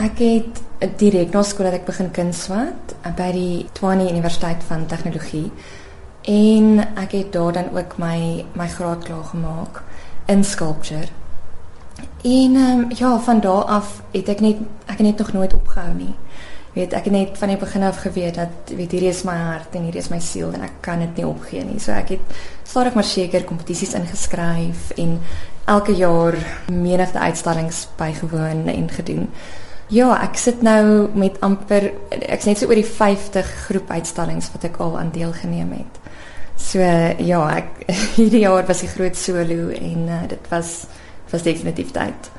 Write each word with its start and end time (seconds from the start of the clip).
Ek 0.00 0.16
het 0.16 0.60
direk 0.96 1.34
na 1.34 1.42
skool 1.44 1.66
dat 1.68 1.74
ek 1.76 1.88
begin 1.90 2.06
kunswat 2.16 2.94
by 3.18 3.26
die 3.34 3.66
Tshwane 3.76 4.06
Universiteit 4.08 4.62
van 4.64 4.86
Tegnologie. 4.88 5.50
En 6.24 6.80
ek 7.02 7.18
het 7.18 7.28
daar 7.34 7.52
dan 7.58 7.68
ook 7.76 7.98
my 8.00 8.46
my 8.56 8.68
graad 8.72 9.04
klaar 9.04 9.26
gemaak 9.28 9.82
in 10.32 10.44
sculpture. 10.44 11.12
En 12.24 12.56
um, 12.56 12.86
ja, 12.96 13.12
van 13.18 13.44
daar 13.44 13.68
af 13.76 14.00
het 14.16 14.32
ek 14.32 14.40
net 14.40 14.64
ek 14.86 14.96
het 14.96 15.06
net 15.10 15.20
nog 15.20 15.32
nooit 15.36 15.54
opgehou 15.54 15.92
nie. 15.92 16.14
Weet 16.72 16.96
ek 16.96 17.04
het 17.10 17.18
net 17.18 17.38
van 17.38 17.52
die 17.52 17.60
begin 17.60 17.84
af 17.84 18.00
geweet 18.00 18.40
dat 18.40 18.72
weet 18.72 18.96
hierdie 18.96 19.12
is 19.12 19.24
my 19.28 19.36
hart 19.36 19.76
en 19.76 19.84
hierdie 19.84 20.00
is 20.00 20.08
my 20.08 20.20
siel 20.24 20.52
en 20.56 20.64
ek 20.64 20.80
kan 20.80 21.04
dit 21.04 21.16
nie 21.20 21.28
opgee 21.28 21.64
nie. 21.64 21.80
So 21.80 21.92
ek 21.92 22.16
het 22.16 22.36
stadig 22.64 22.96
maar 22.96 23.04
seker 23.04 23.44
kompetisies 23.44 23.92
ingeskryf 24.00 24.94
en 24.96 25.18
elke 25.68 25.92
jaar 25.92 26.40
menigte 26.72 27.18
uitstallings 27.18 27.88
bygewoon 28.00 28.70
en 28.70 28.96
gedoen. 28.96 29.28
Ja, 29.90 30.12
ek 30.22 30.38
sit 30.38 30.60
nou 30.62 31.08
met 31.18 31.40
amper 31.42 31.88
ek's 32.14 32.46
net 32.46 32.60
so 32.60 32.70
oor 32.70 32.78
die 32.78 32.86
50 32.86 33.48
groep 33.66 33.90
uitstallings 33.90 34.50
wat 34.54 34.68
ek 34.68 34.78
al 34.78 34.98
aan 35.00 35.10
deelgeneem 35.14 35.72
het. 35.74 35.98
So 36.60 36.78
ja, 36.78 37.40
ek 37.56 37.88
hierdie 38.18 38.44
jaar 38.44 38.68
was 38.68 38.84
die 38.84 38.90
groot 38.92 39.18
solo 39.18 39.70
en 39.74 40.06
uh, 40.06 40.20
dit 40.30 40.52
was 40.52 40.84
was 41.30 41.42
definitief 41.46 41.90
tyd. 41.94 42.30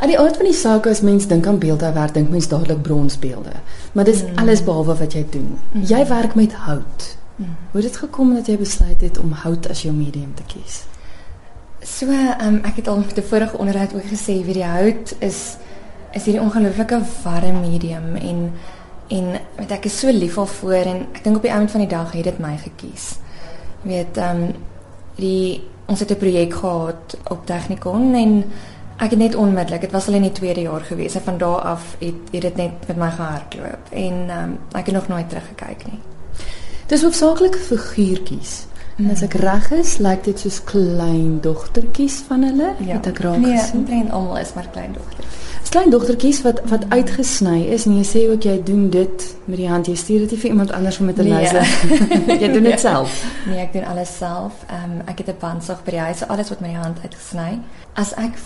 Aan 0.00 0.08
die 0.08 0.18
aard 0.20 0.36
van 0.40 0.48
die 0.48 0.56
saak 0.56 0.86
as 0.88 1.02
mens 1.04 1.26
dink 1.28 1.46
aan 1.48 1.60
beeldhouwerk, 1.60 2.14
dink 2.16 2.32
mens 2.32 2.48
dadelik 2.48 2.82
bronsbeelde. 2.84 3.52
Maar 3.92 4.08
dis 4.08 4.22
mm. 4.24 4.40
alles 4.40 4.64
behalwe 4.64 4.96
wat 4.96 5.16
jy 5.16 5.24
doen. 5.32 5.58
Mm. 5.72 5.84
Jy 5.88 6.00
werk 6.08 6.36
met 6.36 6.56
hout. 6.64 7.08
Mm. 7.36 7.56
Hoe 7.72 7.80
het 7.80 7.88
dit 7.90 7.98
gekom 8.04 8.32
dat 8.36 8.48
jy 8.48 8.56
besluit 8.60 9.00
het 9.00 9.20
om 9.20 9.32
hout 9.44 9.68
as 9.72 9.84
jou 9.84 9.92
medium 9.92 10.32
te 10.36 10.44
kies? 10.48 10.82
So, 11.84 12.08
um, 12.12 12.60
ek 12.68 12.80
het 12.80 12.88
al 12.88 13.00
met 13.04 13.16
'n 13.16 13.28
vorige 13.28 13.56
onderhoud 13.56 13.94
ook 13.94 14.08
gesê 14.08 14.40
wie 14.44 14.56
die 14.56 14.68
hout 14.68 15.14
is 15.18 15.56
is 16.12 16.24
hierdie 16.24 16.42
ongelooflike 16.42 17.00
warm 17.22 17.60
medium 17.60 18.14
en 18.16 18.52
en 19.10 19.30
weet 19.56 19.72
ek 19.74 19.88
is 19.90 19.98
so 19.98 20.12
lief 20.14 20.36
daarvoor 20.38 20.86
en 20.86 21.00
ek 21.10 21.24
dink 21.24 21.40
op 21.40 21.46
die 21.46 21.50
einde 21.50 21.72
van 21.72 21.82
die 21.82 21.90
dag 21.90 22.12
het 22.14 22.24
dit 22.24 22.38
my 22.38 22.56
gekies. 22.62 23.16
Jy 23.82 23.88
weet, 23.90 24.20
ehm 24.20 24.42
um, 24.42 24.52
die 25.20 25.60
ons 25.90 26.00
het 26.00 26.10
'n 26.10 26.16
projek 26.16 26.54
gehad 26.54 27.16
op 27.28 27.46
Technikon 27.46 28.14
en 28.14 28.44
ek 28.96 29.10
het 29.10 29.18
net 29.18 29.34
onmiddellik, 29.34 29.80
dit 29.80 29.92
was 29.92 30.06
al 30.08 30.14
in 30.14 30.22
die 30.22 30.32
tweede 30.32 30.60
jaar 30.60 30.80
gewees 30.80 31.14
en 31.14 31.22
van 31.22 31.38
daar 31.38 31.60
af 31.60 31.96
het, 31.98 32.14
het 32.30 32.42
dit 32.42 32.56
net 32.56 32.86
met 32.86 32.96
my 32.96 33.10
gehardloop 33.10 33.90
en 33.90 34.30
um, 34.30 34.58
ek 34.72 34.86
het 34.86 34.94
nog 34.94 35.08
nooit 35.08 35.28
teruggekyk 35.28 35.86
nie. 35.90 35.98
Dis 36.86 37.02
hoofsaaklik 37.02 37.56
figuurtjies. 37.56 38.66
En 39.00 39.08
as 39.10 39.22
ek 39.24 39.34
reg 39.40 39.70
is, 39.72 39.94
lyk 40.04 40.26
dit 40.26 40.42
soos 40.44 40.58
klein 40.68 41.38
dogtertjies 41.40 42.18
van 42.28 42.42
hulle. 42.44 42.74
Ja. 42.84 42.98
Het 42.98 43.06
ek 43.14 43.22
raak 43.24 43.38
nee, 43.40 43.56
gesien? 43.56 43.86
Nee, 43.88 44.10
almal 44.12 44.42
is 44.42 44.52
maar 44.52 44.68
klein 44.74 44.92
dogtertjies. 44.92 45.38
Klein 45.70 45.92
dogtertjies 45.94 46.40
wat 46.42 46.60
wat 46.68 46.84
uitgesny 46.90 47.60
is 47.72 47.86
en 47.86 47.94
jy 47.96 48.04
sê 48.04 48.24
ook 48.28 48.44
jy 48.44 48.56
doen 48.66 48.88
dit 48.92 49.24
met 49.46 49.56
die 49.56 49.68
hand. 49.70 49.88
Jy 49.88 49.94
stuur 49.96 50.24
dit 50.26 50.34
nie 50.34 50.40
vir 50.42 50.50
iemand 50.50 50.74
anders 50.76 50.98
om 51.00 51.08
met 51.08 51.20
'n 51.22 51.28
nee. 51.30 52.38
jy 52.42 52.50
doen 52.52 52.66
dit 52.68 52.76
ja. 52.76 52.82
self. 52.82 53.24
Nee, 53.46 53.62
ek 53.64 53.72
doen 53.72 53.86
alles 53.88 54.12
self. 54.16 54.64
Ehm 54.68 54.98
um, 54.98 55.00
ek 55.06 55.22
het 55.24 55.28
'n 55.32 55.40
bandsag 55.40 55.84
by 55.84 55.90
die 55.96 56.04
huis, 56.10 56.18
so 56.18 56.26
alles 56.26 56.48
wat 56.48 56.60
met 56.60 56.70
my 56.70 56.76
hand 56.76 56.98
uitgesny. 57.02 57.60
As 57.94 58.12
ek 58.14 58.36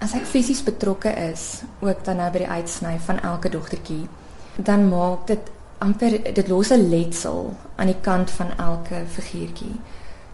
as 0.00 0.14
ek 0.14 0.24
fisies 0.24 0.62
betrokke 0.64 1.12
is, 1.30 1.62
ook 1.80 2.04
dan 2.04 2.16
nou 2.16 2.30
by 2.32 2.38
die 2.38 2.48
uitsny 2.48 2.98
van 3.06 3.20
elke 3.20 3.48
dogtertjie, 3.48 4.08
dan 4.56 4.88
maak 4.88 5.26
dit 5.26 5.50
amper 5.80 6.18
dit 6.34 6.48
los 6.48 6.70
'n 6.70 6.88
letsel 6.88 7.56
aan 7.76 7.86
die 7.86 8.00
kant 8.00 8.30
van 8.30 8.56
elke 8.56 9.04
figuurtjie. 9.08 9.80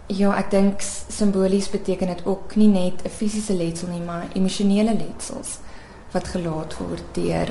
Ja, 0.07 0.37
ek 0.39 0.51
dink 0.51 0.81
simbolies 1.09 1.71
beteken 1.71 2.07
dit 2.07 2.27
ook 2.27 2.57
nie 2.57 2.69
net 2.69 3.03
'n 3.05 3.09
fisiese 3.09 3.55
letsel 3.55 3.89
nie, 3.89 4.01
maar 4.01 4.29
emosionele 4.33 4.95
letsels 4.95 5.59
wat 6.13 6.29
gelaat 6.29 6.77
word 6.79 7.05
deur 7.13 7.49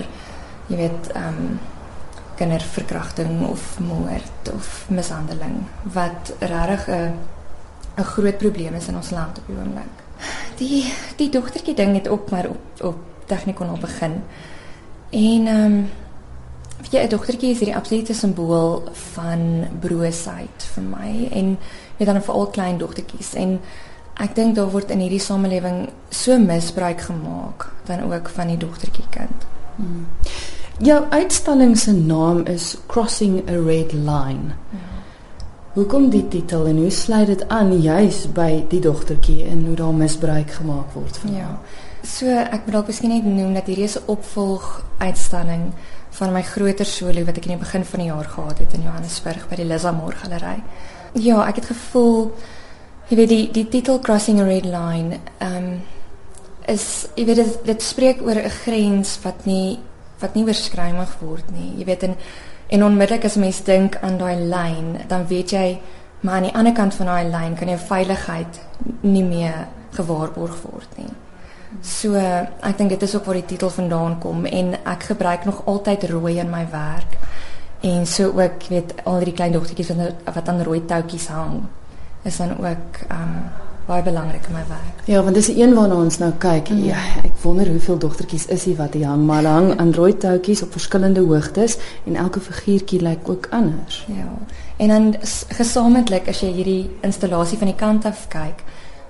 jy 0.67 0.77
weet, 0.77 1.11
ehm 1.13 1.39
um, 1.39 1.59
kinderverkrachting 2.35 3.47
of 3.47 3.79
moord 3.79 4.49
of 4.53 4.85
mishandeling 4.89 5.61
wat 5.93 6.33
regtig 6.39 6.87
'n 6.87 7.13
'n 7.97 8.03
groot 8.03 8.37
probleem 8.37 8.73
is 8.73 8.87
in 8.87 8.95
ons 8.95 9.09
land 9.09 9.37
op 9.37 9.47
die 9.47 9.55
oomblik. 9.55 9.95
Die 10.57 10.93
die 11.15 11.29
dogtertjie 11.29 11.75
ding 11.75 11.93
het 11.93 12.07
ook 12.07 12.29
maar 12.29 12.49
op 12.49 12.81
op 12.81 12.97
tegnikon 13.25 13.69
al 13.69 13.77
begin. 13.77 14.23
En 15.09 15.47
ehm 15.47 15.63
um, 15.65 15.89
weet 16.85 16.93
jy 16.93 17.03
'n 17.03 17.09
dogtertjie 17.09 17.51
is 17.51 17.59
hierdie 17.59 17.75
absolute 17.75 18.13
simbool 18.13 18.83
van 19.15 19.65
broosheid 19.81 20.69
vir 20.75 20.83
my 20.83 21.29
en 21.31 21.57
weet 21.97 22.07
dan 22.07 22.21
vir 22.21 22.33
al 22.33 22.47
klein 22.47 22.77
dogtertjies 22.77 23.33
en 23.33 23.59
ek 24.21 24.35
dink 24.35 24.55
daar 24.55 24.71
word 24.71 24.91
in 24.91 24.99
hierdie 24.99 25.19
samelewing 25.19 25.89
so 26.09 26.37
misbruik 26.39 27.01
gemaak 27.01 27.71
dan 27.85 28.11
ook 28.13 28.29
van 28.29 28.47
die 28.47 28.57
dogtertjie 28.57 29.05
kind. 29.09 29.47
Hmm. 29.75 30.05
Jou 30.79 31.03
uitstalling 31.09 31.77
se 31.77 31.91
naam 31.91 32.45
is 32.45 32.77
Crossing 32.87 33.49
a 33.49 33.55
Red 33.59 33.93
Line. 33.93 34.55
Ja. 34.71 34.93
Hoekom 35.73 36.09
die 36.09 36.27
titel 36.27 36.65
en 36.65 36.77
hoe 36.77 36.89
sluit 36.89 37.27
dit 37.27 37.47
aan 37.47 37.81
juis 37.81 38.31
by 38.31 38.63
die 38.69 38.79
dogtertjie 38.79 39.43
en 39.43 39.65
hoe 39.65 39.75
daar 39.75 39.93
misbruik 39.93 40.51
gemaak 40.51 40.93
word 40.93 41.17
van 41.17 41.33
Ja. 41.35 41.59
So 42.05 42.29
ek 42.29 42.65
wil 42.65 42.77
dalk 42.77 42.91
miskien 42.91 43.11
net 43.11 43.25
noem 43.25 43.55
dat 43.57 43.67
hierdie 43.67 43.87
is 43.89 43.97
'n 43.97 44.07
opvolg 44.07 44.85
uitstalling 44.99 45.73
van 46.11 46.33
my 46.33 46.41
groter 46.41 46.85
solo 46.85 47.25
wat 47.25 47.37
ek 47.37 47.45
in 47.45 47.57
die 47.57 47.65
begin 47.65 47.85
van 47.85 47.99
die 47.99 48.07
jaar 48.07 48.23
gehad 48.23 48.59
het 48.59 48.73
in 48.73 48.83
Johannesburg 48.83 49.49
by 49.49 49.55
die 49.55 49.65
Lisa 49.65 49.91
Moore 49.91 50.15
Galery. 50.15 50.63
Ja, 51.13 51.47
ek 51.47 51.55
het 51.55 51.65
gevoel 51.65 52.31
jy 53.09 53.15
weet 53.15 53.29
die 53.29 53.51
die 53.51 53.67
titel 53.69 53.99
Crossing 53.99 54.39
a 54.39 54.43
Red 54.43 54.65
Line 54.65 55.19
ehm 55.39 55.55
um, 55.55 55.81
is 56.67 57.07
jy 57.15 57.25
weet 57.25 57.35
dit, 57.35 57.65
dit 57.65 57.81
spreek 57.81 58.21
oor 58.21 58.35
'n 58.35 58.49
grens 58.49 59.19
wat 59.23 59.45
nie 59.45 59.79
wat 60.19 60.35
nie 60.35 60.45
oorskrymig 60.45 61.17
word 61.19 61.51
nie. 61.51 61.73
Jy 61.77 61.85
weet 61.85 62.03
en 62.03 62.15
En 62.67 62.83
onmiddellik 62.83 63.25
as 63.25 63.35
mens 63.35 63.63
dink 63.63 63.97
aan 64.01 64.17
daai 64.17 64.35
lyn, 64.35 64.95
dan 65.07 65.27
weet 65.27 65.51
jy 65.53 65.79
maar 66.19 66.39
aan 66.39 66.47
die 66.47 66.55
ander 66.57 66.73
kant 66.73 66.95
van 66.97 67.05
daai 67.05 67.27
lyn 67.29 67.53
kan 67.55 67.69
jou 67.69 67.77
veiligheid 67.77 68.59
nie 69.01 69.23
meer 69.23 69.67
gewaarborg 69.93 70.55
word 70.63 70.97
nie. 70.97 71.11
So 71.81 72.15
ek 72.15 72.77
dink 72.77 72.89
dit 72.89 73.01
is 73.01 73.15
ook 73.15 73.25
waar 73.25 73.39
die 73.39 73.45
titel 73.45 73.69
vandaan 73.69 74.19
kom 74.19 74.45
en 74.45 74.73
ek 74.83 75.03
gebruik 75.11 75.45
nog 75.45 75.65
altyd 75.65 76.09
rooi 76.09 76.39
in 76.39 76.49
my 76.49 76.67
werk. 76.71 77.17
En 77.81 78.07
so 78.07 78.31
ook 78.33 78.67
weet 78.69 78.93
al 79.03 79.19
die 79.19 79.33
klein 79.33 79.51
dogtertjies 79.51 79.91
wat 79.93 80.33
wat 80.33 80.49
aan 80.49 80.63
rooi 80.63 80.85
toutjies 80.85 81.27
hang 81.27 81.63
is 82.23 82.37
dan 82.37 82.57
ook 82.57 83.05
um 83.11 83.37
baie 83.85 84.01
belangrik 84.01 84.47
in 84.49 84.53
my 84.53 84.63
werk. 84.67 85.01
Ja, 85.05 85.21
want 85.23 85.35
dis 85.37 85.47
een 85.53 85.75
waarna 85.77 85.95
ons 86.01 86.17
nou 86.17 86.31
kyk. 86.41 86.71
Mm. 86.73 86.85
Ja, 86.87 86.97
ek 87.21 87.35
wonder 87.43 87.67
hoeveel 87.69 87.99
dogtertjies 88.01 88.47
is 88.49 88.63
hier 88.65 88.79
wat 88.79 88.95
hier 88.97 89.05
hang, 89.05 89.25
maar 89.27 89.45
hang 89.45 89.75
aan 89.77 89.93
rooi 89.93 90.15
touwtjies 90.17 90.63
op 90.65 90.71
verskillende 90.73 91.21
hoogtes 91.21 91.77
en 92.09 92.17
elke 92.17 92.41
figuurtjie 92.41 93.01
lyk 93.05 93.29
ook 93.29 93.47
anders. 93.53 94.05
Ja. 94.09 94.25
En 94.81 94.87
dan 94.87 95.11
gesamentlik 95.57 96.29
as 96.33 96.41
jy 96.41 96.49
hierdie 96.55 96.89
installasie 97.05 97.57
van 97.61 97.69
die 97.69 97.77
kant 97.77 98.09
af 98.09 98.25
kyk, 98.33 98.65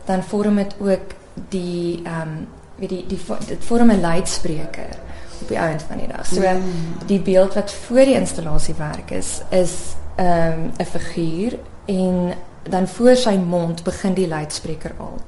dan 0.06 0.24
vorm 0.24 0.60
dit 0.60 0.76
ook 0.80 1.16
die 1.50 2.02
ehm 2.04 2.22
um, 2.22 2.48
wie 2.76 2.88
die 2.88 3.06
die 3.08 3.20
dit 3.48 3.64
vorm 3.64 3.92
'n 3.92 4.02
luidspreker 4.02 4.98
op 5.42 5.48
die 5.48 5.58
einde 5.58 5.84
van 5.88 5.98
die 5.98 6.08
dag. 6.08 6.26
So 6.26 6.42
mm. 6.42 7.08
die 7.08 7.20
beeld 7.20 7.54
wat 7.54 7.72
voor 7.72 8.06
die 8.06 8.14
installasie 8.14 8.76
werk 8.78 9.12
is 9.12 9.42
is 9.50 9.74
ehm 10.16 10.52
um, 10.52 10.72
'n 10.78 10.86
figuur 10.86 11.58
en 11.86 12.34
dan 12.70 12.88
voor 12.88 13.16
sy 13.16 13.36
mond 13.36 13.84
begin 13.84 14.14
die 14.14 14.28
luidspreker 14.28 14.92
al. 14.98 15.20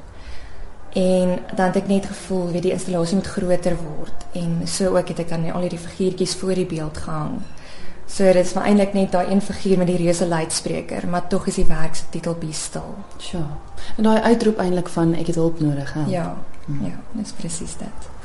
En 0.94 1.40
dan 1.56 1.66
het 1.66 1.75
ek 1.75 1.88
net 1.88 2.06
gevoel 2.06 2.51
wie 2.51 2.62
die 2.62 2.72
installasie 2.72 3.16
moet 3.16 3.28
groter 3.28 3.75
word 3.75 4.25
en 4.31 4.62
so 4.66 4.97
ook 4.97 5.07
het 5.07 5.19
ek 5.19 5.29
dan 5.29 5.51
al 5.51 5.62
hierdie 5.62 5.79
figuurtjies 5.79 6.35
voor 6.35 6.53
die 6.53 6.66
beeld 6.66 6.97
gehang. 6.97 7.41
So 8.07 8.23
dit 8.23 8.45
is 8.45 8.53
maar 8.53 8.63
eintlik 8.63 8.94
net 8.94 9.12
daai 9.12 9.31
een 9.31 9.41
figuur 9.41 9.78
met 9.78 9.88
die 9.88 9.97
reuse 9.97 10.28
luidspreker, 10.28 11.07
maar 11.07 11.28
tog 11.28 11.47
is 11.47 11.56
die 11.56 11.66
werk 11.66 11.95
se 11.95 12.03
titel 12.09 12.35
Be 12.40 12.51
Still. 12.51 12.94
Ja. 13.31 13.47
En 13.97 14.03
daai 14.03 14.22
uitroep 14.22 14.57
eintlik 14.63 14.88
van 14.90 15.13
ek 15.13 15.28
het 15.28 15.35
hulp 15.35 15.59
nodig, 15.59 15.94
hè. 15.94 16.06
Ja. 16.07 16.35
Hmm. 16.66 16.85
Ja, 16.85 17.00
dis 17.12 17.31
presies 17.31 17.75
dit. 17.78 18.16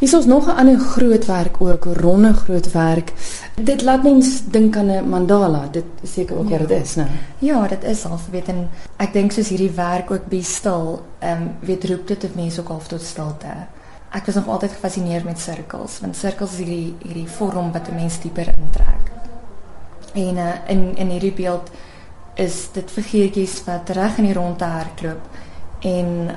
Hier 0.00 0.18
is 0.18 0.24
nog 0.24 0.46
'n 0.46 0.56
ander 0.56 0.78
groot 0.78 1.26
werk 1.26 1.60
ook, 1.60 1.84
ronde 1.84 2.32
groot 2.32 2.72
werk. 2.72 3.12
Dit 3.54 3.82
laat 3.82 4.02
mens 4.02 4.42
dink 4.44 4.76
aan 4.76 4.90
'n 4.90 5.08
mandala. 5.08 5.68
Dit 5.70 5.84
is 6.00 6.12
seker 6.12 6.36
ook 6.38 6.48
ja. 6.48 6.58
wat 6.58 6.68
dit 6.68 6.82
is, 6.82 6.94
né? 6.94 7.06
Ja, 7.38 7.66
dit 7.66 7.84
is 7.84 8.04
al 8.04 8.18
weet 8.30 8.48
en 8.48 8.68
ek 8.96 9.12
dink 9.12 9.32
soos 9.32 9.48
hierdie 9.48 9.70
werk 9.70 10.10
ook 10.10 10.26
be 10.28 10.42
stil, 10.42 11.02
ehm 11.18 11.42
um, 11.42 11.50
weet 11.60 11.84
roep 11.84 12.06
dit 12.06 12.24
of 12.24 12.34
mense 12.34 12.60
ook 12.60 12.68
half 12.68 12.86
tot 12.88 13.02
stilte. 13.02 13.46
Ek 14.10 14.26
was 14.26 14.34
nog 14.34 14.48
altyd 14.48 14.72
gefassineerd 14.72 15.24
met 15.24 15.38
sirkels, 15.38 16.00
want 16.00 16.16
sirkels 16.16 16.52
is 16.52 16.58
hierdie 16.58 16.94
hierdie 17.02 17.28
vorm 17.28 17.72
wat 17.72 17.88
'n 17.88 17.94
mens 17.94 18.20
dieper 18.20 18.48
intrek. 18.56 19.12
En 20.12 20.36
uh, 20.36 20.48
in 20.66 20.96
in 20.96 21.08
hierdie 21.08 21.32
beeld 21.32 21.70
is 22.34 22.68
dit 22.72 22.90
figuurtjies 22.90 23.64
wat 23.64 23.88
reg 23.88 24.18
in 24.18 24.24
die 24.24 24.34
ronde 24.34 24.64
hardloop 24.64 25.20
en 25.80 26.30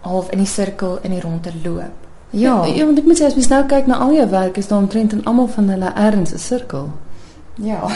half 0.00 0.30
in 0.30 0.38
die 0.38 0.46
sirkel 0.46 0.98
in 1.02 1.10
die 1.10 1.20
ronde 1.20 1.52
loop. 1.64 2.06
Ja. 2.30 2.66
ja, 2.66 2.74
ja, 2.74 2.84
want 2.84 2.98
ek 2.98 3.04
moet 3.04 3.20
sê 3.20 3.24
as 3.24 3.34
mens 3.34 3.48
nou 3.48 3.62
kyk 3.66 3.86
na 3.86 3.98
al 4.04 4.12
jou 4.12 4.28
werk 4.28 4.56
is 4.56 4.68
daar 4.68 4.78
omtrent 4.78 5.12
in 5.12 5.24
almal 5.24 5.48
van 5.48 5.68
hulle 5.68 5.92
erns 5.94 6.32
'n 6.32 6.38
sirkel. 6.38 6.90
Ja. 7.58 7.88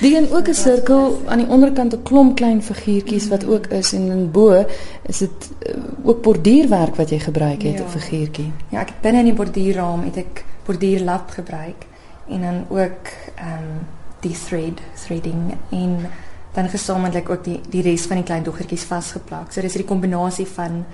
Die 0.00 0.32
ook 0.32 0.48
'n 0.48 0.54
sirkel 0.54 1.22
aan 1.26 1.38
die 1.38 1.46
onderkant 1.46 1.94
'n 1.94 2.02
klomp 2.02 2.36
klein 2.36 2.62
figuurtjies 2.62 3.28
wat 3.28 3.44
ook 3.44 3.66
is 3.66 3.92
en 3.92 4.10
in 4.10 4.30
bo 4.30 4.64
is 5.02 5.18
dit 5.18 5.50
uh, 5.66 5.74
ook 6.02 6.22
borduurwerk 6.22 6.96
wat 6.96 7.10
jy 7.10 7.18
gebruik 7.18 7.62
het 7.62 7.78
ja. 7.78 7.84
'n 7.84 7.88
figuurtjie. 7.88 8.52
Ja, 8.68 8.80
ek 8.80 8.92
binne 9.00 9.18
in 9.18 9.24
die 9.24 9.34
borduurraam 9.34 10.04
het 10.04 10.16
ek 10.16 10.44
bordierlap 10.64 11.30
gebruik 11.30 11.86
en 12.28 12.40
dan 12.40 12.64
ook 12.68 13.08
ehm 13.34 13.52
um, 13.52 13.86
die 14.20 14.36
thread 14.46 14.80
threading 15.04 15.54
en 15.70 16.06
dan 16.52 16.68
gesamentlik 16.68 17.28
ook 17.28 17.44
die 17.44 17.60
die 17.68 17.82
res 17.82 18.06
van 18.06 18.16
die 18.16 18.24
klein 18.24 18.42
dogtertjies 18.42 18.84
vasgeplak. 18.84 19.52
So 19.52 19.60
dis 19.60 19.76
'n 19.76 19.84
kombinasie 19.84 20.46
van 20.46 20.84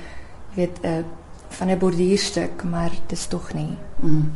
weet 0.55 0.79
'n 0.83 0.87
uh, 0.87 1.05
van 1.49 1.71
'n 1.71 1.79
bordierstuk, 1.79 2.63
maar 2.71 2.91
dis 3.07 3.27
tog 3.27 3.55
nie. 3.55 3.77
Mm. 4.01 4.31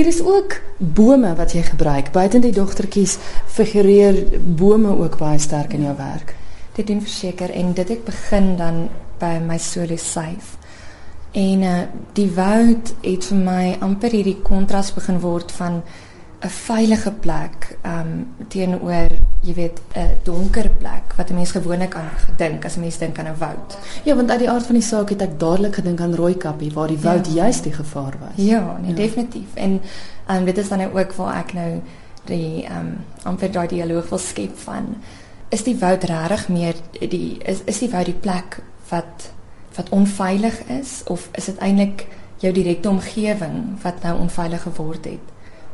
Hier 0.00 0.08
is 0.08 0.22
ook 0.24 0.54
bome 0.78 1.34
wat 1.36 1.52
jy 1.52 1.60
gebruik. 1.60 2.06
Buite 2.12 2.38
die 2.40 2.54
dogtertjies 2.56 3.18
figureer 3.52 4.16
bome 4.56 4.94
ook 4.96 5.18
baie 5.20 5.36
sterk 5.38 5.74
in 5.76 5.82
jou 5.84 5.92
werk. 5.98 6.32
Dit 6.72 6.86
doen 6.88 7.02
verseker 7.04 7.52
en 7.52 7.74
dit 7.76 7.88
het 7.92 8.06
begin 8.06 8.54
dan 8.56 8.78
by 9.20 9.34
my 9.44 9.58
solo 9.60 9.98
safe. 10.00 10.56
En 11.36 11.66
uh, 11.68 11.74
die 12.16 12.30
woud 12.32 12.94
het 13.04 13.28
vir 13.28 13.42
my 13.42 13.66
amper 13.84 14.16
hierdie 14.16 14.38
kontras 14.40 14.94
begin 14.96 15.20
word 15.20 15.52
van 15.52 15.82
'n 16.40 16.48
veilige 16.48 17.12
plek 17.20 17.76
um 17.84 18.32
teenoor 18.48 19.12
jy 19.40 19.54
weet 19.54 19.80
'n 19.96 20.18
donker 20.22 20.68
plek 20.68 21.14
wat 21.16 21.30
'n 21.30 21.34
mens 21.34 21.50
gewoonlik 21.50 21.94
aan 21.94 22.10
gedink 22.16 22.64
as 22.64 22.76
'n 22.76 22.80
mens 22.80 22.98
dink 22.98 23.18
aan 23.18 23.26
'n 23.26 23.38
woud. 23.38 23.78
Ja, 24.04 24.14
want 24.14 24.30
uit 24.30 24.38
die 24.38 24.50
aard 24.50 24.66
van 24.66 24.74
die 24.74 24.84
saak 24.84 25.08
het 25.08 25.22
ek 25.22 25.38
dadelik 25.38 25.74
gedink 25.74 26.00
aan 26.00 26.14
Rooikappie 26.14 26.72
waar 26.72 26.88
die 26.88 26.98
woud 26.98 27.26
ja. 27.26 27.32
juist 27.32 27.62
die 27.62 27.72
gevaar 27.72 28.14
was. 28.20 28.44
Ja, 28.44 28.78
nee, 28.80 28.90
ja. 28.90 28.96
definitief. 28.96 29.54
En 29.54 29.80
um 30.28 30.44
dit 30.44 30.58
is 30.58 30.68
dan 30.68 30.78
nou 30.78 30.98
ook 30.98 31.12
waar 31.12 31.36
ek 31.36 31.52
nou 31.52 31.80
die 32.24 32.64
um 32.64 33.04
amper 33.22 33.52
daai 33.52 33.68
dialoog 33.68 34.08
wil 34.08 34.18
skep 34.18 34.58
van 34.58 34.96
is 35.48 35.62
die 35.62 35.78
woud 35.78 36.04
regtig 36.04 36.48
meer 36.48 36.74
die 37.08 37.38
is 37.44 37.58
is 37.64 37.78
die 37.78 37.90
woud 37.90 38.04
die 38.04 38.20
plek 38.20 38.62
wat 38.88 39.32
wat 39.74 39.88
onveilig 39.88 40.62
is 40.66 41.02
of 41.06 41.28
is 41.32 41.44
dit 41.44 41.58
eintlik 41.58 42.06
jou 42.36 42.52
direkte 42.52 42.88
omgewing 42.88 43.82
wat 43.82 44.02
nou 44.02 44.18
onveilig 44.18 44.62
geword 44.62 45.04
het? 45.04 45.26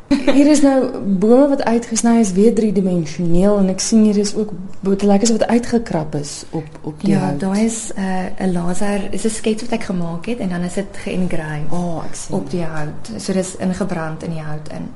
Hier 0.09 0.47
is 0.47 0.61
nou 0.63 1.01
bome 1.19 1.49
wat 1.49 1.65
uitgesny 1.65 2.21
is, 2.21 2.31
weer 2.37 2.55
driedimensioneel 2.55 3.59
en 3.59 3.71
ek 3.73 3.83
sien 3.83 4.05
hier 4.07 4.19
is 4.23 4.35
ook 4.39 4.53
botelekkers 4.87 5.33
wat 5.35 5.47
uitgekrap 5.51 6.15
is 6.15 6.45
op 6.51 6.67
op 6.87 7.01
die 7.03 7.11
Ja, 7.11 7.33
daar 7.39 7.59
is 7.59 7.91
eh, 7.95 8.31
'n 8.39 8.49
uh, 8.49 8.53
laser, 8.53 9.09
is 9.11 9.25
'n 9.25 9.35
skets 9.35 9.63
wat 9.63 9.73
ek 9.73 9.85
gemaak 9.91 10.27
het 10.27 10.39
en 10.39 10.49
dan 10.49 10.63
is 10.63 10.75
dit 10.75 10.97
geëngrave. 11.05 11.67
Oh, 11.71 12.05
ek 12.05 12.15
sien. 12.15 12.37
Op 12.37 12.51
die 12.51 12.63
hout. 12.63 13.11
So 13.19 13.33
dis 13.33 13.57
ingebrand 13.57 14.23
in 14.23 14.31
die 14.31 14.43
hout 14.43 14.69
in. 14.69 14.87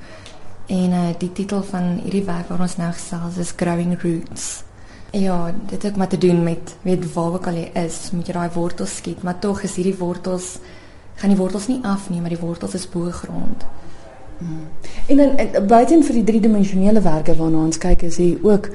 En 0.67 0.91
uh, 0.91 1.09
die 1.19 1.33
titel 1.33 1.63
van 1.63 2.01
hierdie 2.03 2.25
werk 2.25 2.49
waar 2.49 2.61
ons 2.61 2.77
nou 2.77 2.93
gesels 2.93 3.37
is 3.37 3.53
Growing 3.57 4.03
Roots. 4.03 4.63
Ja, 5.11 5.55
dit 5.67 5.83
het 5.83 5.93
ook 5.93 5.97
maar 5.97 6.09
te 6.09 6.19
doen 6.19 6.43
met 6.43 6.77
weet 6.83 7.13
waar 7.13 7.33
ook 7.33 7.47
al 7.47 7.55
jy 7.55 7.71
is, 7.73 8.11
moet 8.13 8.27
jy 8.27 8.33
daai 8.33 8.51
wortels 8.55 8.97
skiet, 8.97 9.23
maar 9.23 9.39
tog 9.39 9.63
is 9.63 9.75
hierdie 9.75 9.99
wortels 9.99 10.59
gaan 11.15 11.35
die 11.35 11.39
wortels 11.39 11.67
nie 11.69 11.81
af 11.83 12.09
nie, 12.11 12.21
maar 12.21 12.33
die 12.33 12.41
wortels 12.41 12.75
is 12.75 12.89
bo 12.89 13.11
grond. 13.11 13.65
En 15.07 15.17
dan 15.17 15.67
buiten 15.67 16.05
vir 16.05 16.21
die 16.21 16.25
driedimensionele 16.25 17.03
werke 17.05 17.35
waarna 17.37 17.65
ons 17.67 17.79
kyk 17.79 18.03
is 18.09 18.17
hier 18.17 18.39
ook 18.43 18.71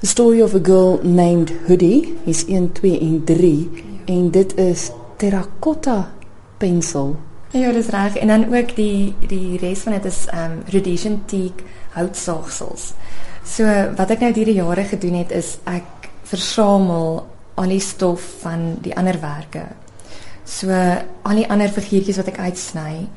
The 0.00 0.06
Story 0.06 0.40
of 0.42 0.54
a 0.54 0.60
Girl 0.62 1.00
Named 1.02 1.52
Hoodie 1.66 2.16
is 2.24 2.44
1 2.46 2.72
2 2.72 3.00
en 3.00 3.24
3 3.24 3.70
ja. 3.74 4.14
en 4.14 4.30
dit 4.30 4.56
is 4.56 4.90
terracotta 5.16 6.12
pensel. 6.58 7.16
Ja, 7.50 7.72
dis 7.72 7.88
reg. 7.88 8.16
En 8.16 8.28
dan 8.28 8.46
ook 8.54 8.76
die 8.76 9.14
die 9.28 9.58
res 9.58 9.84
van 9.84 9.92
dit 9.92 10.04
is 10.04 10.24
um 10.32 10.60
rhodesian 10.70 11.22
teak 11.26 11.62
houtsaagsels. 11.90 12.92
So 13.44 13.66
wat 13.96 14.10
ek 14.14 14.22
nou 14.22 14.32
hierdie 14.32 14.60
jare 14.60 14.84
gedoen 14.86 15.18
het 15.20 15.34
is 15.34 15.56
ek 15.68 16.08
versamel 16.30 17.26
al 17.60 17.74
die 17.74 17.82
stof 17.82 18.22
van 18.44 18.78
die 18.80 18.94
ander 18.96 19.18
werke. 19.20 19.66
So 20.44 20.70
al 20.70 21.42
die 21.42 21.48
ander 21.50 21.68
figuurtjies 21.68 22.20
wat 22.22 22.30
ek 22.32 22.38
uitsny 22.38 23.08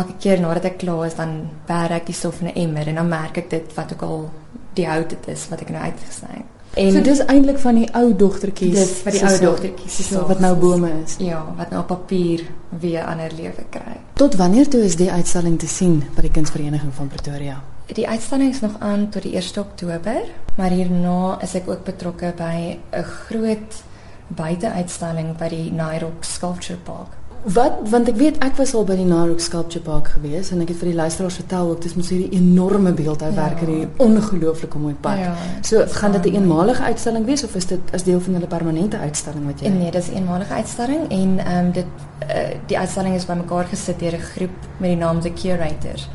elke 0.00 0.16
keer 0.22 0.40
nadat 0.40 0.64
ek 0.72 0.82
klaar 0.82 1.06
is 1.06 1.16
dan 1.18 1.38
berg 1.66 2.00
ek 2.00 2.10
die 2.10 2.16
stof 2.16 2.40
in 2.40 2.50
'n 2.52 2.58
emmer 2.64 2.88
en 2.88 3.00
dan 3.00 3.08
merk 3.08 3.38
ek 3.38 3.50
dit 3.50 3.74
wat 3.74 3.92
ook 3.92 4.02
al 4.02 4.30
die 4.74 4.86
hout 4.86 5.08
dit 5.08 5.28
is 5.28 5.48
wat 5.48 5.60
ek 5.60 5.72
nou 5.72 5.82
uitgesny 5.82 6.34
het. 6.34 6.56
En 6.76 6.92
so 6.92 7.00
dis 7.00 7.22
eintlik 7.24 7.58
van 7.58 7.74
die 7.74 7.86
ou 7.96 8.10
dogtertjies. 8.16 8.74
Dis 8.76 8.90
vir 9.04 9.14
die 9.16 9.22
ou 9.24 9.38
dogtertjies 9.40 10.08
so, 10.10 10.26
wat 10.28 10.42
nou 10.44 10.52
bome 10.60 10.90
is. 11.04 11.14
Ja, 11.24 11.38
wat 11.56 11.70
nou 11.72 11.80
op 11.80 11.88
papier 11.88 12.42
weer 12.82 13.04
ander 13.04 13.32
lewe 13.32 13.64
kry. 13.70 13.96
Tot 14.20 14.36
wanneer 14.36 14.68
toe 14.68 14.82
is 14.84 14.98
die 15.00 15.08
uitstalling 15.10 15.56
te 15.58 15.66
sien 15.66 16.02
by 16.14 16.26
die 16.26 16.30
Kunsvereniging 16.30 16.92
van 16.92 17.08
Pretoria? 17.08 17.62
Die 17.86 18.08
uitstalling 18.08 18.52
is 18.52 18.60
nog 18.60 18.76
aan 18.84 19.08
tot 19.08 19.22
die 19.22 19.36
1 19.38 19.60
Oktober, 19.62 20.22
maar 20.56 20.70
hierna 20.70 21.38
is 21.40 21.54
ek 21.54 21.68
ook 21.70 21.84
betrokke 21.84 22.34
by 22.36 22.78
'n 22.92 23.02
groot 23.02 23.82
buiteuitstalling 24.28 25.36
by 25.38 25.48
die 25.48 25.72
Nairok 25.72 26.24
Sculpture 26.24 26.78
Park. 26.78 27.16
Wat 27.46 27.76
want 27.90 28.08
ek 28.10 28.16
weet 28.18 28.38
ek 28.42 28.56
was 28.58 28.72
al 28.74 28.82
by 28.88 28.96
die 28.98 29.04
Narok 29.06 29.38
Sculpture 29.38 29.84
Park 29.84 30.08
gewees 30.16 30.48
en 30.50 30.64
ek 30.64 30.72
het 30.72 30.80
vir 30.80 30.88
die 30.90 30.96
luisteraars 30.98 31.36
vertel 31.38 31.68
ook 31.70 31.84
dis 31.84 31.94
mos 31.94 32.08
hierdie 32.10 32.40
enorme 32.40 32.90
beeldhouwerk 32.98 33.60
ja. 33.60 33.66
hierdie 33.66 34.02
ongelooflike 34.02 34.80
mooi 34.82 34.94
park. 35.04 35.20
Ja, 35.22 35.34
so 35.62 35.84
gaan 36.00 36.16
dit 36.16 36.24
'n 36.24 36.28
een 36.28 36.40
eenmalige 36.40 36.82
uitstalling 36.82 37.24
wees 37.24 37.44
of 37.44 37.54
is 37.54 37.66
dit 37.66 37.94
as 37.94 38.02
deel 38.02 38.20
van 38.20 38.34
hulle 38.34 38.46
permanente 38.46 38.98
uitstalling 38.98 39.46
wat 39.46 39.60
jy 39.60 39.68
Nee, 39.68 39.90
dis 39.90 40.08
'n 40.08 40.10
een 40.10 40.16
eenmalige 40.16 40.54
uitstalling 40.54 41.10
en 41.10 41.38
ehm 41.38 41.66
um, 41.66 41.72
dit 41.72 41.86
uh, 42.26 42.58
die 42.66 42.78
uitstalling 42.78 43.14
is 43.14 43.26
bymekaar 43.26 43.64
gesit 43.64 43.98
deur 43.98 44.14
'n 44.14 44.26
groep 44.34 44.56
met 44.76 44.90
die 44.90 44.98
naam 44.98 45.20
The 45.20 45.32
Curators. 45.32 46.08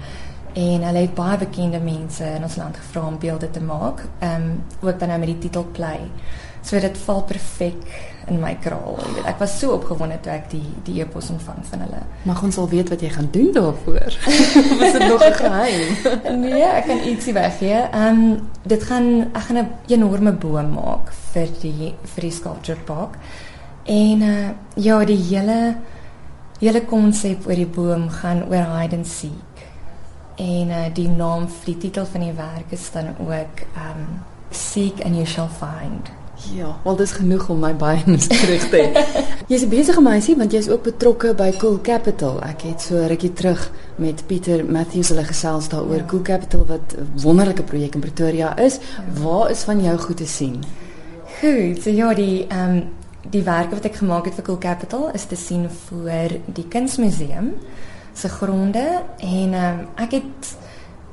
En 0.54 0.84
hulle 0.84 1.00
het 1.00 1.14
baie 1.14 1.38
bekende 1.38 1.80
mense 1.80 2.24
in 2.24 2.44
ons 2.44 2.56
land 2.56 2.76
gevra 2.78 3.08
om 3.08 3.20
beelde 3.20 3.52
te 3.52 3.62
maak. 3.62 4.04
Ehm 4.20 4.42
um, 4.42 4.64
ook 4.82 5.00
dan 5.00 5.08
nou 5.08 5.20
met 5.20 5.28
die 5.28 5.38
titel 5.38 5.66
Play. 5.72 6.00
So 6.62 6.80
dit 6.80 6.98
val 7.06 7.24
perfek 7.24 8.12
in 8.30 8.40
my 8.40 8.54
kraal. 8.62 9.00
Jy 9.02 9.14
weet, 9.16 9.28
ek 9.32 9.40
was 9.42 9.54
so 9.60 9.74
opgewonde 9.76 10.18
toe 10.24 10.32
ek 10.34 10.50
die 10.52 10.64
die 10.86 11.00
e-pos 11.02 11.32
ontvang 11.34 11.62
van 11.72 11.84
hulle. 11.86 12.02
Mag 12.30 12.42
ons 12.46 12.60
al 12.62 12.70
weet 12.72 12.92
wat 12.94 13.04
jy 13.04 13.10
gaan 13.14 13.30
doen 13.34 13.50
daarvoor? 13.56 14.18
Was 14.82 14.98
dit 14.98 15.08
nog 15.08 15.24
'n 15.26 15.38
geheim? 15.40 16.42
nee, 16.46 16.64
ek 16.64 16.86
kan 16.86 17.02
ietsie 17.02 17.34
weggee. 17.34 17.80
Ehm 17.90 18.22
um, 18.22 18.50
dit 18.64 18.84
gaan 18.84 19.08
ek 19.34 19.48
gaan 19.50 19.58
'n 19.58 19.72
enorme 19.88 20.32
boom 20.32 20.74
maak 20.78 21.14
vir 21.34 21.50
die 21.62 21.94
vir 22.14 22.22
die 22.22 22.32
sculpture 22.32 22.80
park. 22.86 23.18
En 23.86 24.22
uh, 24.22 24.50
ja, 24.76 25.04
die 25.06 25.18
hele 25.18 25.76
hele 26.60 26.86
konsep 26.86 27.48
oor 27.48 27.58
die 27.58 27.66
boom 27.66 28.10
gaan 28.10 28.46
oor 28.46 28.66
hide 28.78 28.96
and 28.96 29.08
seek. 29.08 29.66
En 30.38 30.70
uh, 30.70 30.86
die 30.94 31.10
naam 31.10 31.48
vir 31.50 31.74
die 31.74 31.78
titel 31.78 32.06
van 32.06 32.22
die 32.22 32.38
werk 32.38 32.70
is 32.72 32.92
dan 32.92 33.16
ook 33.18 33.66
ehm 33.76 33.98
um, 33.98 34.22
Seek 34.52 35.00
and 35.06 35.16
you 35.16 35.26
shall 35.26 35.48
find. 35.48 36.12
Ja, 36.50 36.80
wel 36.84 36.96
dis 36.96 37.12
genoeg 37.12 37.50
om 37.50 37.60
my 37.62 37.72
baie 37.78 38.02
nuuskierig 38.10 38.64
te 38.70 38.80
hê. 38.82 39.04
Jy's 39.48 39.64
'n 39.66 39.70
besige 39.70 40.02
meisie 40.02 40.36
want 40.36 40.52
jy's 40.52 40.70
ook 40.70 40.84
betrokke 40.84 41.34
by 41.38 41.52
Cool 41.58 41.80
Capital. 41.82 42.40
Ek 42.42 42.62
het 42.62 42.82
so 42.82 43.06
rukkie 43.08 43.34
terug 43.34 43.72
met 43.96 44.24
Pieter 44.28 44.66
Matthews 44.66 45.10
hulle 45.14 45.24
gesels 45.24 45.70
daaroor 45.70 46.02
ja. 46.02 46.06
Cool 46.08 46.22
Capital 46.22 46.66
wat 46.66 46.96
'n 46.98 47.22
wonderlike 47.22 47.64
projek 47.64 47.96
in 47.96 48.02
Pretoria 48.02 48.58
is. 48.58 48.80
Ja. 48.80 49.22
Waar 49.22 49.52
is 49.52 49.64
van 49.64 49.82
jou 49.82 49.98
goed 49.98 50.18
te 50.18 50.28
sien? 50.28 50.64
Goed, 51.42 51.84
so 51.84 51.90
ja, 51.90 52.14
die 52.14 52.48
ehm 52.48 52.70
um, 52.70 52.84
die 53.30 53.44
werke 53.44 53.76
wat 53.76 53.86
ek 53.86 53.96
gemaak 53.96 54.26
het 54.26 54.34
vir 54.34 54.44
Cool 54.44 54.58
Capital 54.58 55.12
is 55.14 55.26
te 55.26 55.36
sien 55.36 55.70
voor 55.70 56.40
die 56.46 56.68
Kunsmuseum 56.68 57.54
se 58.14 58.30
gronde 58.30 59.02
en 59.18 59.54
ehm 59.54 59.80
um, 59.80 59.88
ek 59.96 60.12
het 60.12 60.56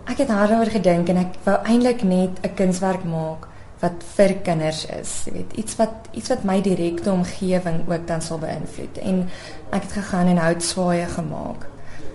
ek 0.04 0.18
het 0.18 0.28
daaroor 0.28 0.66
gedink 0.66 1.08
en 1.08 1.16
ek 1.16 1.36
wou 1.44 1.56
eintlik 1.64 2.02
net 2.02 2.40
'n 2.42 2.54
kunswerk 2.54 3.04
maak 3.04 3.48
wat 3.80 4.04
vir 4.16 4.34
kinders 4.42 4.84
is, 4.90 5.12
jy 5.26 5.32
weet, 5.36 5.56
iets 5.62 5.76
wat 5.78 6.08
iets 6.18 6.32
wat 6.32 6.44
my 6.48 6.58
direkte 6.62 7.12
omgewing 7.12 7.84
ook 7.86 8.06
dan 8.06 8.22
sal 8.22 8.40
beïnvloed. 8.42 8.98
En 8.98 9.20
ek 9.70 9.82
het 9.86 9.92
gegaan 10.00 10.30
en 10.32 10.40
hout 10.42 10.62
swaaye 10.62 11.06
gemaak 11.14 11.68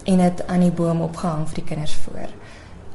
en 0.03 0.19
dit 0.19 0.47
aan 0.47 0.65
die 0.65 0.71
boom 0.75 1.01
opgehang 1.01 1.45
vir 1.47 1.61
die 1.61 1.69
kinders 1.71 1.95
voor. 2.05 2.31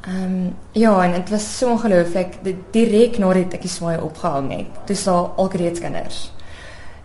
Ehm 0.09 0.25
um, 0.25 0.55
ja, 0.73 0.93
en 1.05 1.13
dit 1.13 1.31
was 1.31 1.47
so 1.59 1.71
ongelooflik, 1.71 2.39
direk 2.73 3.19
nadat 3.19 3.57
ek 3.57 3.65
die 3.65 3.73
swaaye 3.73 4.03
opgehang 4.05 4.53
het. 4.53 4.83
Dis 4.87 5.07
al 5.09 5.33
alreeds 5.37 5.81
kinders. 5.81 6.21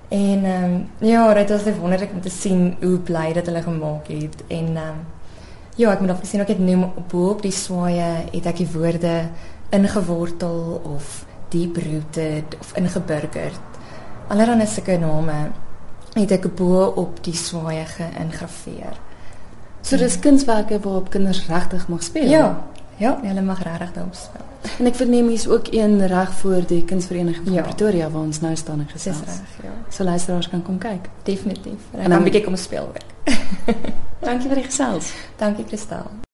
En 0.09 0.45
ehm 0.45 0.63
um, 0.63 0.89
ja, 0.99 1.33
dit 1.33 1.49
was 1.49 1.63
net 1.63 1.79
wonderlik 1.79 2.11
om 2.13 2.21
te 2.21 2.29
sien 2.29 2.75
hoe 2.81 2.97
bly 2.99 3.33
dit 3.33 3.45
hulle 3.45 3.61
gemaak 3.61 4.07
het 4.07 4.43
en 4.47 4.75
ehm 4.75 4.87
um, 4.89 5.03
ja, 5.75 5.91
ek 5.91 5.99
moet 5.99 6.07
nog 6.07 6.19
sien 6.21 6.41
ook 6.41 6.47
net 6.47 6.59
noem 6.59 6.91
bo 7.09 7.29
op 7.29 7.41
die 7.41 7.51
swaaye 7.51 8.09
het 8.31 8.45
ek 8.45 8.59
die 8.61 8.69
woorde 8.75 9.13
ingewortel 9.73 10.81
of 10.85 11.23
deep 11.53 11.77
rooted 11.77 12.57
of 12.59 12.73
ingeburgerd. 12.79 13.79
Allerhande 14.33 14.67
sulke 14.69 14.97
name 14.97 15.37
het 16.13 16.31
ek 16.35 16.47
bo 16.57 16.85
op 17.01 17.21
die 17.25 17.35
swaaye 17.37 17.85
geïngraveer. 17.95 18.97
So 19.83 19.99
dis 19.99 20.19
kunswerke 20.23 20.79
waarop 20.79 21.11
kinders 21.13 21.43
regtig 21.49 21.87
mag 21.91 22.03
speel. 22.05 22.29
Ja. 22.31 22.47
Ja, 23.01 23.17
hulle 23.23 23.41
mag 23.41 23.63
regtig 23.65 23.93
daarop 23.93 24.15
speel. 24.15 24.49
En 24.79 24.87
ek 24.87 24.95
verneem 24.95 25.27
hier's 25.27 25.47
ook 25.49 25.73
een 25.75 25.97
reg 26.07 26.31
voor 26.39 26.63
die 26.67 26.83
Kunsvereniging 26.87 27.43
van 27.43 27.53
ja. 27.57 27.65
Pretoria 27.67 28.09
waar 28.09 28.21
ons 28.21 28.39
nou 28.39 28.55
staan 28.55 28.79
en 28.79 28.89
gesels. 28.89 29.19
Dis 29.19 29.41
reg, 29.41 29.55
ja. 29.67 29.75
So 29.89 30.03
luisteraars 30.03 30.49
kan 30.49 30.63
kom 30.63 30.77
kyk. 30.77 31.09
Definitief. 31.23 31.89
En 31.91 32.09
dan 32.09 32.19
'n 32.19 32.23
bietjie 32.23 32.43
kom 32.43 32.55
speel 32.55 32.87
ook. 32.87 33.01
Dankie 34.27 34.47
vir 34.47 34.55
die 34.55 34.69
gesels. 34.69 35.13
Dankie 35.37 35.65
Kristal. 35.65 36.23